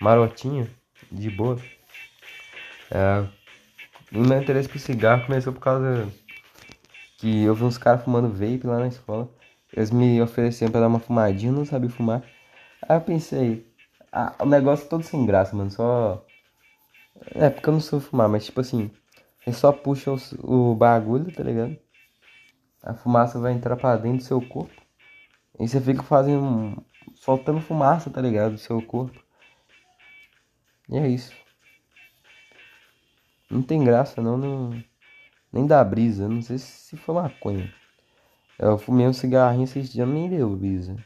marotinha, 0.00 0.66
de 1.12 1.28
boa. 1.28 1.58
É, 2.90 3.26
o 4.14 4.20
meu 4.20 4.40
interesse 4.40 4.66
por 4.70 4.78
cigarro 4.78 5.26
começou 5.26 5.52
por 5.52 5.60
causa 5.60 6.08
que 7.18 7.44
eu 7.44 7.54
vi 7.54 7.64
uns 7.64 7.76
caras 7.76 8.02
fumando 8.02 8.30
vape 8.30 8.62
lá 8.64 8.78
na 8.78 8.88
escola. 8.88 9.28
Eles 9.70 9.90
me 9.90 10.22
ofereciam 10.22 10.70
pra 10.70 10.80
dar 10.80 10.88
uma 10.88 11.00
fumadinha, 11.00 11.52
eu 11.52 11.56
não 11.56 11.66
sabia 11.66 11.90
fumar. 11.90 12.22
Aí 12.88 12.96
eu 12.96 13.00
pensei, 13.02 13.69
ah, 14.12 14.34
o 14.40 14.46
negócio 14.46 14.88
todo 14.88 15.02
sem 15.02 15.24
graça, 15.24 15.54
mano. 15.54 15.70
Só. 15.70 16.24
É, 17.34 17.50
porque 17.50 17.68
eu 17.68 17.72
não 17.72 17.80
sou 17.80 18.00
fumar, 18.00 18.28
mas 18.28 18.44
tipo 18.46 18.60
assim. 18.60 18.90
Você 19.44 19.52
só 19.52 19.72
puxa 19.72 20.12
o, 20.12 20.70
o 20.72 20.74
bagulho, 20.74 21.32
tá 21.32 21.42
ligado? 21.42 21.76
A 22.82 22.94
fumaça 22.94 23.38
vai 23.38 23.52
entrar 23.52 23.76
pra 23.76 23.96
dentro 23.96 24.18
do 24.18 24.24
seu 24.24 24.40
corpo. 24.40 24.74
E 25.58 25.68
você 25.68 25.80
fica 25.80 26.02
fazendo. 26.02 26.84
soltando 27.14 27.60
fumaça, 27.60 28.10
tá 28.10 28.20
ligado? 28.20 28.52
Do 28.52 28.58
seu 28.58 28.80
corpo. 28.82 29.18
E 30.88 30.96
é 30.96 31.08
isso. 31.08 31.32
Não 33.50 33.62
tem 33.62 33.82
graça 33.82 34.20
não, 34.22 34.36
não 34.36 34.84
nem 35.52 35.66
dá 35.66 35.82
brisa. 35.84 36.28
Não 36.28 36.42
sei 36.42 36.58
se 36.58 36.96
foi 36.96 37.14
maconha. 37.14 37.72
Eu 38.58 38.76
fumei 38.78 39.06
um 39.06 39.12
cigarrinho 39.12 39.64
esses 39.64 39.90
dias, 39.90 40.08
nem 40.08 40.28
deu 40.28 40.54
brisa. 40.54 40.96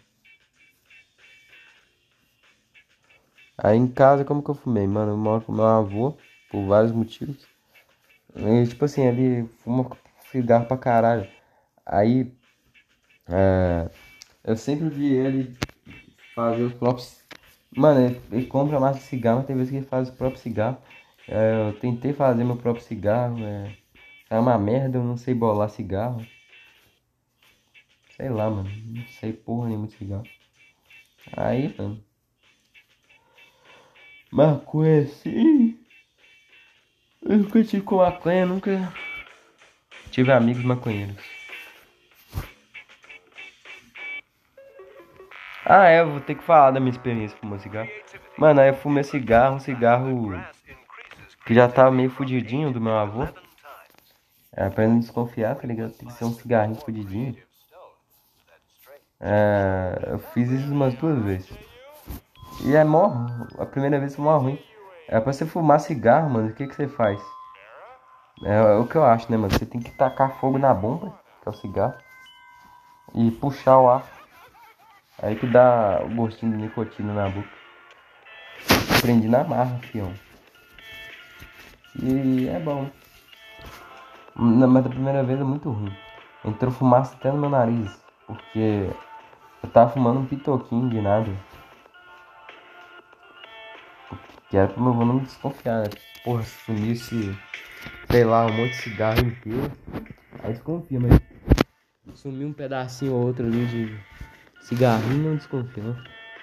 Aí 3.57 3.77
em 3.77 3.89
casa, 3.93 4.25
como 4.25 4.43
que 4.43 4.51
eu 4.51 4.55
fumei? 4.55 4.87
Mano, 4.87 5.13
eu 5.13 5.17
moro 5.17 5.45
com 5.45 5.53
meu 5.53 5.65
avô, 5.67 6.19
por 6.49 6.67
vários 6.67 6.93
motivos. 6.93 7.49
E, 8.37 8.67
tipo 8.69 8.85
assim, 8.85 9.03
ele 9.05 9.49
fuma 9.65 9.89
cigarro 10.21 10.67
pra 10.67 10.79
caralho. 10.79 11.31
Aí, 11.87 12.33
é, 13.29 13.91
eu 14.45 14.57
sempre 14.57 14.89
vi 14.91 15.07
ele 15.15 15.57
fazer 16.35 16.65
os 16.65 16.75
próprios. 16.75 17.25
Mano, 17.77 18.01
ele, 18.01 18.23
ele 18.33 18.47
compra 18.47 18.81
mais 18.81 18.99
cigarro, 18.99 19.39
mas 19.39 19.47
tem 19.47 19.57
vezes 19.57 19.71
que 19.73 19.79
ele 19.79 19.87
faz 19.87 20.09
os 20.11 20.15
próprios 20.17 20.43
cigarros. 20.43 20.81
É, 21.29 21.69
eu 21.71 21.75
tentei 21.79 22.13
fazer 22.15 22.45
meu 22.45 22.57
próprio 22.59 22.85
cigarro, 22.87 23.45
é, 23.45 23.77
é 24.31 24.39
uma 24.41 24.59
merda, 24.59 24.99
eu 24.99 25.05
não 25.05 25.17
sei 25.19 25.35
bolar 25.35 25.71
cigarro. 25.71 26.31
Sei 28.17 28.31
lá, 28.31 28.49
mano, 28.49 28.75
não 28.87 29.07
sei 29.07 29.33
porra 29.35 29.69
nenhuma 29.69 29.87
de 29.87 29.93
cigarro. 29.95 30.31
Aí, 31.37 31.69
mano. 31.77 32.03
Maconha 34.35 35.03
assim. 35.03 35.79
Eu 37.23 37.39
nunca 37.39 37.63
tive 37.63 37.85
com 37.85 37.99
maconha, 37.99 38.45
nunca 38.45 38.93
tive 40.11 40.33
amigos 40.33 40.65
maconheiros. 40.65 41.15
Ah, 45.65 45.87
é, 45.87 46.05
vou 46.05 46.21
ter 46.21 46.35
que 46.35 46.43
falar 46.43 46.73
da 46.73 46.81
minha 46.81 46.91
experiência 46.91 47.39
fumando 47.39 47.63
cigarro. 47.63 47.89
Mano, 48.37 48.61
aí 48.61 48.71
eu 48.71 48.75
fumei 48.75 49.05
cigarro, 49.05 49.55
um 49.55 49.61
cigarro 49.61 50.33
que 51.47 51.55
já 51.55 51.69
tava 51.69 51.93
meio 51.93 52.11
fudidinho 52.11 52.73
do 52.73 52.81
meu 52.81 52.99
avô. 52.99 53.29
É, 54.53 54.69
pra 54.69 54.89
não 54.89 54.99
desconfiar, 54.99 55.55
tá 55.55 55.65
ligado? 55.65 55.93
Tem 55.93 56.09
que 56.09 56.15
ser 56.15 56.25
um 56.25 56.35
cigarrinho 56.35 56.81
fudidinho. 56.81 57.37
É, 59.21 60.09
eu 60.09 60.19
fiz 60.19 60.51
isso 60.51 60.73
umas 60.73 60.93
duas 60.95 61.23
vezes. 61.23 61.74
E 62.63 62.75
é 62.75 62.85
mó. 62.85 63.27
A 63.59 63.67
primeira 63.67 63.99
vez 63.99 64.15
foi 64.15 64.25
mó 64.25 64.37
ruim. 64.39 64.59
É 65.09 65.21
pra 65.21 65.33
você 65.33 65.45
fumar 65.45 65.81
cigarro, 65.81 66.31
mano, 66.31 66.49
o 66.49 66.55
que 66.55 66.67
que 66.67 66.75
você 66.75 66.89
faz? 66.89 67.21
É, 68.43 68.57
é, 68.57 68.75
o 68.77 68.87
que 68.87 68.97
eu 68.97 69.05
acho, 69.05 69.31
né, 69.31 69.37
mano? 69.37 69.53
Você 69.53 69.67
tem 69.67 69.81
que 69.81 69.91
tacar 69.93 70.39
fogo 70.41 70.59
na 70.59 70.73
bomba, 70.73 71.13
que 71.43 71.49
é 71.49 71.51
o 71.51 71.55
cigarro. 71.55 71.95
E 73.15 73.31
puxar 73.33 73.79
o 73.79 73.89
ar. 73.89 74.05
Aí 75.23 75.37
que 75.37 75.47
dá 75.47 76.03
o 76.05 76.15
gostinho 76.15 76.53
de 76.53 76.59
nicotina 76.59 77.13
na 77.13 77.29
boca. 77.29 77.49
aprendi 78.99 79.29
na 79.29 79.45
marra, 79.45 79.79
fião. 79.79 80.13
E 82.03 82.49
é 82.49 82.59
bom. 82.59 82.91
Na, 84.35 84.67
mas 84.67 84.83
da 84.83 84.91
primeira 84.91 85.23
vez 85.23 85.41
é 85.41 85.45
muito 85.45 85.71
ruim. 85.71 85.97
Entrou 86.45 86.73
fumaça 86.73 87.15
até 87.15 87.31
no 87.31 87.39
meu 87.39 87.51
nariz. 87.51 88.03
Porque 88.27 88.91
eu 89.63 89.71
tava 89.71 89.93
fumando 89.93 90.21
um 90.21 90.27
pitoquinho 90.27 90.91
de 90.91 91.01
nada. 91.01 91.31
Que 94.55 94.59
era 94.59 94.69
pro 94.69 94.81
meu 94.81 94.95
não 95.05 95.19
desconfiar, 95.19 95.83
né? 95.83 95.91
Porra, 96.23 96.45
se 96.45 96.65
sumisse, 96.65 97.37
sei 98.09 98.25
lá, 98.25 98.47
um 98.47 98.53
monte 98.53 98.71
de 98.71 98.83
cigarro 98.83 99.19
inteiro. 99.19 99.73
Aí 100.45 100.53
desconfia, 100.53 101.01
mas 101.01 101.21
sumiu 102.15 102.47
um 102.47 102.53
pedacinho 102.53 103.15
ou 103.15 103.27
outro 103.27 103.45
ali 103.45 103.67
de 103.67 103.99
cigarrinho, 104.61 105.31
não 105.31 105.35
desconfia, 105.35 105.83
não. 105.83 105.97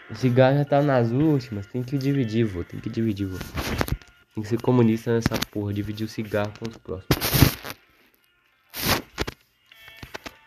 O 0.10 0.16
cigarro 0.16 0.58
já 0.58 0.66
tá 0.66 0.82
nas 0.82 1.10
últimas, 1.10 1.68
tem 1.68 1.84
que 1.84 1.98
dividir, 1.98 2.44
vô, 2.44 2.66
tem 2.66 2.82
que 2.82 2.90
dividir, 2.90 3.28
vô. 3.28 3.38
Tem 4.36 4.44
que 4.44 4.50
ser 4.50 4.62
comunista 4.62 5.14
nessa 5.14 5.38
porra, 5.50 5.72
dividir 5.72 6.04
o 6.04 6.10
cigarro 6.10 6.52
com 6.60 6.68
os 6.68 6.76
próximos. 6.76 7.16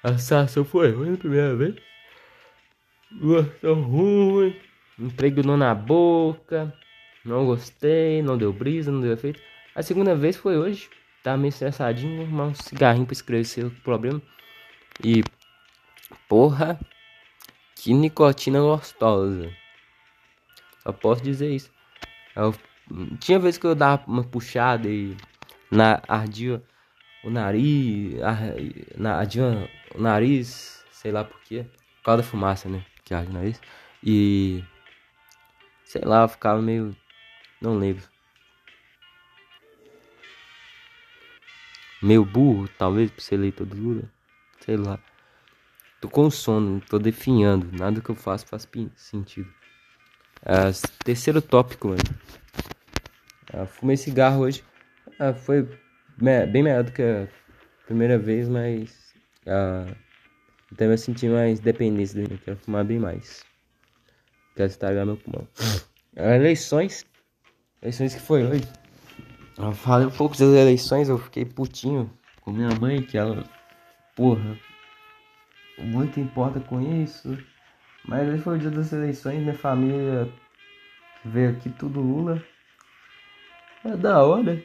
A 0.02 0.08
sensação 0.18 0.66
foi 0.66 0.92
ruim 0.92 1.12
na 1.12 1.16
primeira 1.16 1.56
vez. 1.56 1.76
Gostou 3.22 3.74
ruim. 3.74 4.54
Impregnou 4.98 5.56
na 5.56 5.74
boca. 5.74 6.70
Não 7.24 7.46
gostei, 7.46 8.22
não 8.22 8.36
deu 8.36 8.52
brisa, 8.52 8.92
não 8.92 9.00
deu 9.00 9.12
efeito. 9.12 9.40
A 9.74 9.82
segunda 9.82 10.14
vez 10.14 10.36
foi 10.36 10.56
hoje. 10.56 10.90
Tava 11.22 11.38
meio 11.38 11.48
estressadinho, 11.48 12.22
arrumar 12.22 12.44
um 12.44 12.54
cigarrinho 12.54 13.06
pra 13.06 13.14
escrever 13.14 13.66
o 13.66 13.70
problema. 13.82 14.20
E. 15.02 15.24
Porra. 16.28 16.78
Que 17.76 17.92
nicotina 17.92 18.60
gostosa. 18.60 19.50
Só 20.82 20.92
posso 20.92 21.22
dizer 21.22 21.50
isso. 21.50 21.70
Eu, 22.36 22.54
tinha 23.18 23.38
vezes 23.38 23.58
que 23.58 23.66
eu 23.66 23.74
dava 23.74 24.04
uma 24.06 24.22
puxada 24.22 24.88
e 24.88 25.16
na 25.70 26.02
ardia 26.06 26.62
o 27.24 27.30
nariz, 27.30 28.14
na, 28.96 29.16
ardia 29.16 29.68
o 29.94 30.00
nariz, 30.00 30.84
sei 30.90 31.10
lá 31.10 31.24
porquê, 31.24 31.64
por 31.98 32.04
causa 32.04 32.22
da 32.22 32.28
fumaça, 32.28 32.68
né, 32.68 32.84
que 33.04 33.14
arde 33.14 33.30
o 33.30 33.34
nariz. 33.34 33.60
E 34.02 34.62
sei 35.84 36.02
lá, 36.02 36.28
ficava 36.28 36.60
meio 36.60 36.94
não 37.64 37.78
lembro. 37.78 38.04
Meio 42.02 42.24
burro, 42.24 42.68
talvez, 42.78 43.10
por 43.10 43.22
ser 43.22 43.36
eleitor 43.36 43.66
do 43.66 43.76
Lula. 43.76 44.02
Sei 44.60 44.76
lá. 44.76 44.98
Tô 46.00 46.08
com 46.08 46.30
sono, 46.30 46.82
tô 46.82 46.98
definhando. 46.98 47.66
Nada 47.72 48.02
que 48.02 48.10
eu 48.10 48.14
faço 48.14 48.46
faz 48.46 48.68
sentido. 48.94 49.48
Uh, 50.42 50.88
terceiro 51.02 51.40
tópico, 51.40 51.88
mano. 51.88 52.02
Uh, 53.54 53.66
fumei 53.66 53.96
cigarro 53.96 54.42
hoje. 54.42 54.62
Uh, 55.18 55.32
foi 55.32 55.66
bem 56.18 56.62
melhor 56.62 56.84
do 56.84 56.92
que 56.92 57.02
a 57.02 57.26
primeira 57.86 58.18
vez, 58.18 58.48
mas. 58.48 59.14
Também 60.76 60.92
eu 60.92 60.98
senti 60.98 61.26
mais 61.28 61.60
dependência 61.60 62.20
dele. 62.20 62.38
Quero 62.44 62.58
fumar 62.58 62.84
bem 62.84 62.98
mais. 62.98 63.42
Quero 64.54 64.68
estragar 64.68 65.06
meu 65.06 65.16
pulmão. 65.16 65.48
eleições. 66.16 67.06
Eleições 67.84 68.14
que 68.14 68.20
foi 68.20 68.42
hoje. 68.42 68.64
Eu 69.58 69.72
falei 69.72 70.06
um 70.06 70.10
pouco 70.10 70.34
das 70.34 70.48
eleições, 70.48 71.10
eu 71.10 71.18
fiquei 71.18 71.44
putinho 71.44 72.10
com 72.40 72.50
minha 72.50 72.70
mãe, 72.80 73.02
que 73.02 73.18
ela. 73.18 73.44
Porra. 74.16 74.58
Muito 75.78 76.18
importa 76.18 76.60
com 76.60 76.80
isso. 76.80 77.36
Mas 78.06 78.26
hoje 78.26 78.42
foi 78.42 78.56
o 78.56 78.58
dia 78.58 78.70
das 78.70 78.90
eleições, 78.90 79.38
minha 79.38 79.54
família 79.54 80.32
veio 81.26 81.50
aqui 81.50 81.68
tudo 81.68 82.00
Lula. 82.00 82.42
É 83.84 83.94
da 83.94 84.22
hora. 84.22 84.64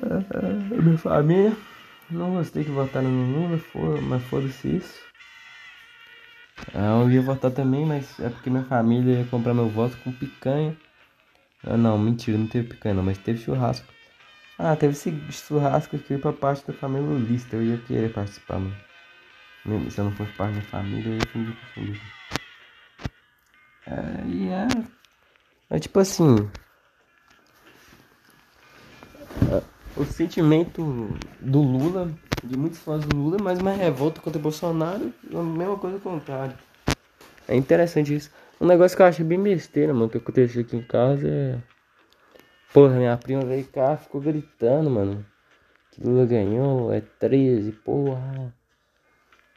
É, 0.00 0.36
é, 0.38 0.80
minha 0.80 0.96
família. 0.96 1.56
Não 2.08 2.34
gostei 2.34 2.62
que 2.62 2.70
votaram 2.70 3.10
no 3.10 3.48
Lula, 3.48 4.00
mas 4.00 4.22
foda-se 4.26 4.76
isso. 4.76 5.02
Ah, 6.74 7.00
eu 7.02 7.10
ia 7.10 7.22
votar 7.22 7.50
também, 7.50 7.84
mas 7.84 8.18
é 8.20 8.28
porque 8.28 8.50
minha 8.50 8.64
família 8.64 9.20
ia 9.20 9.24
comprar 9.26 9.54
meu 9.54 9.68
voto 9.68 9.96
com 9.98 10.12
picanha. 10.12 10.76
Ah, 11.64 11.76
não, 11.76 11.98
mentira, 11.98 12.36
não 12.36 12.46
teve 12.46 12.68
picanha 12.68 12.94
não, 12.94 13.02
mas 13.02 13.18
teve 13.18 13.42
churrasco. 13.42 13.92
Ah, 14.58 14.76
teve 14.76 14.92
esse 14.92 15.12
churrasco 15.30 15.96
aqui 15.96 16.16
pra 16.16 16.32
parte 16.32 16.66
da 16.66 16.72
família 16.72 17.06
lulista. 17.08 17.56
Eu 17.56 17.62
ia 17.62 17.78
querer 17.78 18.12
participar, 18.12 18.58
mano. 18.58 18.76
Mesmo 19.64 19.90
se 19.90 19.98
eu 19.98 20.04
não 20.04 20.12
fosse 20.12 20.32
parte 20.32 20.54
da 20.54 20.62
família, 20.62 21.08
eu 21.10 21.16
ia 21.16 21.26
fingir 21.26 21.56
que 21.74 21.80
eu 21.80 21.96
É, 23.86 24.26
e 24.26 24.48
é. 24.48 24.68
É 25.70 25.78
tipo 25.78 25.98
assim. 25.98 26.48
É, 29.50 29.62
o 29.96 30.04
sentimento 30.04 31.08
do 31.40 31.60
Lula, 31.60 32.12
de 32.44 32.56
muitos 32.56 32.78
fãs 32.78 33.04
do 33.04 33.16
Lula, 33.16 33.38
mas 33.42 33.58
uma 33.58 33.72
revolta 33.72 34.20
contra 34.20 34.40
Bolsonaro, 34.40 35.12
a 35.32 35.42
mesma 35.42 35.76
coisa 35.78 35.98
contrário. 35.98 36.54
É 37.48 37.56
interessante 37.56 38.14
isso. 38.14 38.30
Um 38.60 38.66
negócio 38.66 38.96
que 38.96 39.02
eu 39.02 39.06
acho 39.06 39.24
bem 39.24 39.42
besteira, 39.42 39.92
mano, 39.92 40.08
que 40.08 40.18
aconteceu 40.18 40.62
aqui 40.62 40.76
em 40.76 40.82
casa 40.82 41.26
é. 41.26 41.58
Porra, 42.72 42.96
minha 42.96 43.16
prima 43.16 43.44
veio 43.44 43.64
cá, 43.66 43.96
ficou 43.96 44.20
gritando, 44.20 44.90
mano. 44.90 45.24
Que 45.92 46.02
Lula 46.02 46.26
ganhou, 46.26 46.92
é 46.92 47.00
13, 47.00 47.72
porra. 47.72 48.54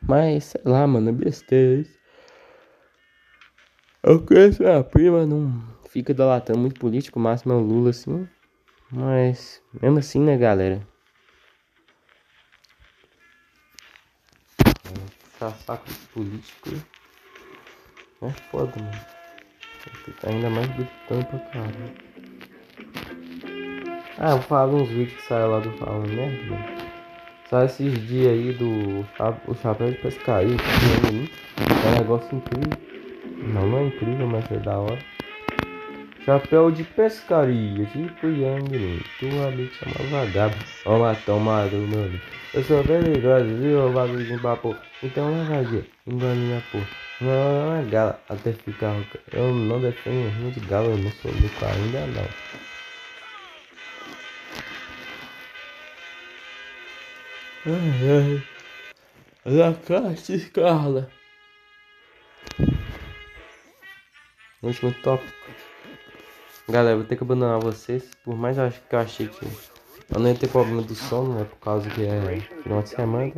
Mas, 0.02 0.45
sei 0.45 0.62
lá, 0.63 0.86
mano, 0.86 1.10
é 1.10 1.12
besteira 1.12 1.82
isso. 1.82 1.97
Eu 4.04 4.21
conheço 4.23 4.62
minha 4.62 4.84
prima, 4.84 5.26
não 5.26 5.63
fica 5.89 6.12
idolatando 6.12 6.60
muito 6.60 6.80
político, 6.80 7.19
o 7.19 7.21
máximo 7.21 7.54
é 7.54 7.56
o 7.56 7.60
Lula, 7.60 7.89
assim. 7.89 8.28
Mas, 8.91 9.62
mesmo 9.82 10.00
assim, 10.00 10.19
né, 10.19 10.38
galera? 10.38 10.82
De 15.39 16.08
político 16.13 16.69
é 18.23 18.30
foda, 18.50 18.73
mano. 18.82 19.06
Ainda 20.26 20.50
mais 20.50 20.67
gritando 20.76 21.26
pra 21.26 21.39
caralho. 21.39 21.93
Ah, 24.17 24.32
vou 24.32 24.41
falar 24.41 24.73
uns 24.73 24.89
vídeos 24.89 25.13
que 25.13 25.28
saem 25.28 25.47
lá 25.47 25.60
do 25.60 25.71
Falando 25.78 26.10
Merda, 26.10 26.43
mano. 26.43 26.65
Só 27.50 27.63
esses 27.63 28.08
dias 28.08 28.32
aí 28.32 28.52
do 28.54 29.06
o 29.47 29.56
chapéu 29.62 29.91
de 29.91 29.97
pescaria, 30.00 30.58
que 30.58 31.86
é 31.86 31.89
um 31.89 32.00
negócio 32.00 32.36
incrível. 32.36 32.73
Não, 33.54 33.67
não 33.67 33.78
é 33.78 33.84
incrível, 33.86 34.28
mas 34.28 34.52
é 34.52 34.58
da 34.58 34.80
hora. 34.80 35.16
Chapéu 36.28 36.70
de 36.70 36.84
pescaria, 36.84 37.86
tipo 37.86 38.28
Yang 38.28 39.02
tua 39.18 39.48
amiga 39.48 39.74
chama 39.76 40.10
vagabundo. 40.12 40.66
Toma, 40.84 41.16
toma, 41.26 41.62
mano. 41.62 42.22
Eu 42.54 42.63
sou 42.66 42.84
perigoso, 42.84 43.46
viu, 43.46 43.94
bagulho 43.94 44.26
de 44.26 44.38
papo. 44.42 44.76
Então 45.02 45.32
lavadia, 45.32 45.88
engana 46.06 46.36
minha 46.36 46.62
porra. 46.70 46.88
Não 47.22 47.78
é 47.78 47.84
gala, 47.84 48.22
até 48.28 48.52
ficar 48.52 48.92
rouca. 48.92 49.22
Eu 49.32 49.54
não 49.54 49.80
defendo 49.80 50.30
rinho 50.36 50.52
de 50.52 50.60
galo, 50.60 50.90
eu 50.90 50.98
não 50.98 51.12
sou 51.12 51.32
louco 51.32 51.66
ainda 51.66 52.06
não. 52.08 52.30
Ai, 57.68 58.44
ai. 59.46 59.56
La 59.56 59.74
Caixa 59.74 60.50
Carla. 60.52 61.10
Último 64.62 64.94
tópico. 65.02 65.66
Galera, 66.69 66.97
vou 66.97 67.06
ter 67.06 67.15
que 67.15 67.23
abandonar 67.23 67.62
vocês. 67.62 68.12
Por 68.25 68.36
mais 68.36 68.58
que 68.58 68.95
eu 68.95 68.99
achei 68.99 69.27
que 69.27 69.45
eu 70.13 70.19
não 70.19 70.30
ia 70.30 70.36
ter 70.36 70.49
problema 70.49 70.82
do 70.82 70.93
sono, 70.95 71.34
né? 71.34 71.45
Por 71.45 71.60
causa 71.60 71.89
que 71.89 72.06
é 72.06 72.41
final 72.62 72.82
de 72.82 72.89
semana. 72.89 73.32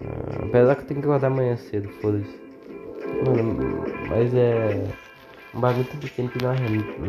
Uh, 0.00 0.46
apesar 0.46 0.74
que 0.76 0.82
eu 0.82 0.86
tenho 0.86 1.00
que 1.00 1.06
acordar 1.06 1.26
amanhã 1.26 1.54
cedo, 1.56 1.90
foda-se. 2.00 2.40
Mano, 3.26 3.84
mas 4.08 4.34
é. 4.34 4.84
Um 5.54 5.60
bagulho 5.60 5.84
tão 5.84 6.00
pequeno 6.00 6.30
que 6.30 6.42
não 6.42 6.54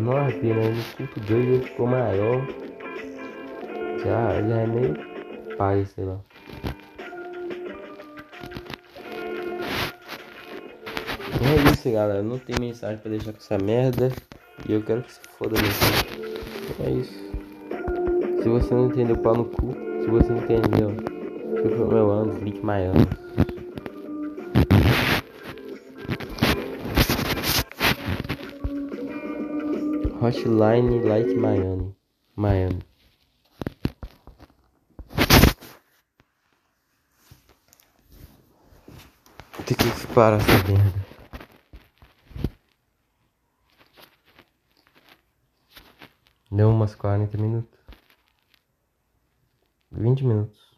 não 0.01 0.17
arrepia, 0.17 0.53
né? 0.53 0.69
No 0.69 0.83
culto 0.97 1.19
doido 1.21 1.63
ficou 1.65 1.87
maior. 1.87 2.45
Já, 4.03 4.41
já 4.41 4.57
é 4.57 4.67
meio 4.67 4.93
pai, 5.55 5.85
sei 5.85 6.03
lá. 6.03 6.19
É 11.41 11.71
isso, 11.71 11.89
galera. 11.89 12.21
Não 12.21 12.37
tem 12.37 12.57
mensagem 12.59 12.97
pra 12.97 13.09
deixar 13.09 13.31
com 13.31 13.37
essa 13.37 13.57
merda. 13.57 14.11
E 14.67 14.73
eu 14.73 14.83
quero 14.83 15.01
que 15.03 15.11
se 15.11 15.19
foda 15.37 15.55
mesmo. 15.61 16.85
É 16.85 16.89
isso. 16.91 17.23
Se 18.41 18.49
você 18.49 18.73
não 18.73 18.87
entendeu, 18.87 19.17
pau 19.17 19.35
no 19.35 19.45
cu. 19.45 19.73
Se 20.01 20.07
você 20.07 20.33
entendeu, 20.33 20.91
fica 21.61 21.85
meu 21.85 22.11
ano, 22.11 22.33
Flick 22.33 22.63
Miami. 22.63 23.07
Hotline 30.21 31.01
Light 31.01 31.35
Miami. 31.35 31.95
Miami. 32.35 32.79
Tem 39.65 39.77
que 39.77 40.07
parar 40.13 40.37
essa 40.37 40.51
merda. 40.69 41.12
Deu 46.55 46.69
umas 46.69 46.93
40 46.93 47.35
minutos. 47.35 47.79
20 49.91 50.23
minutos. 50.23 50.72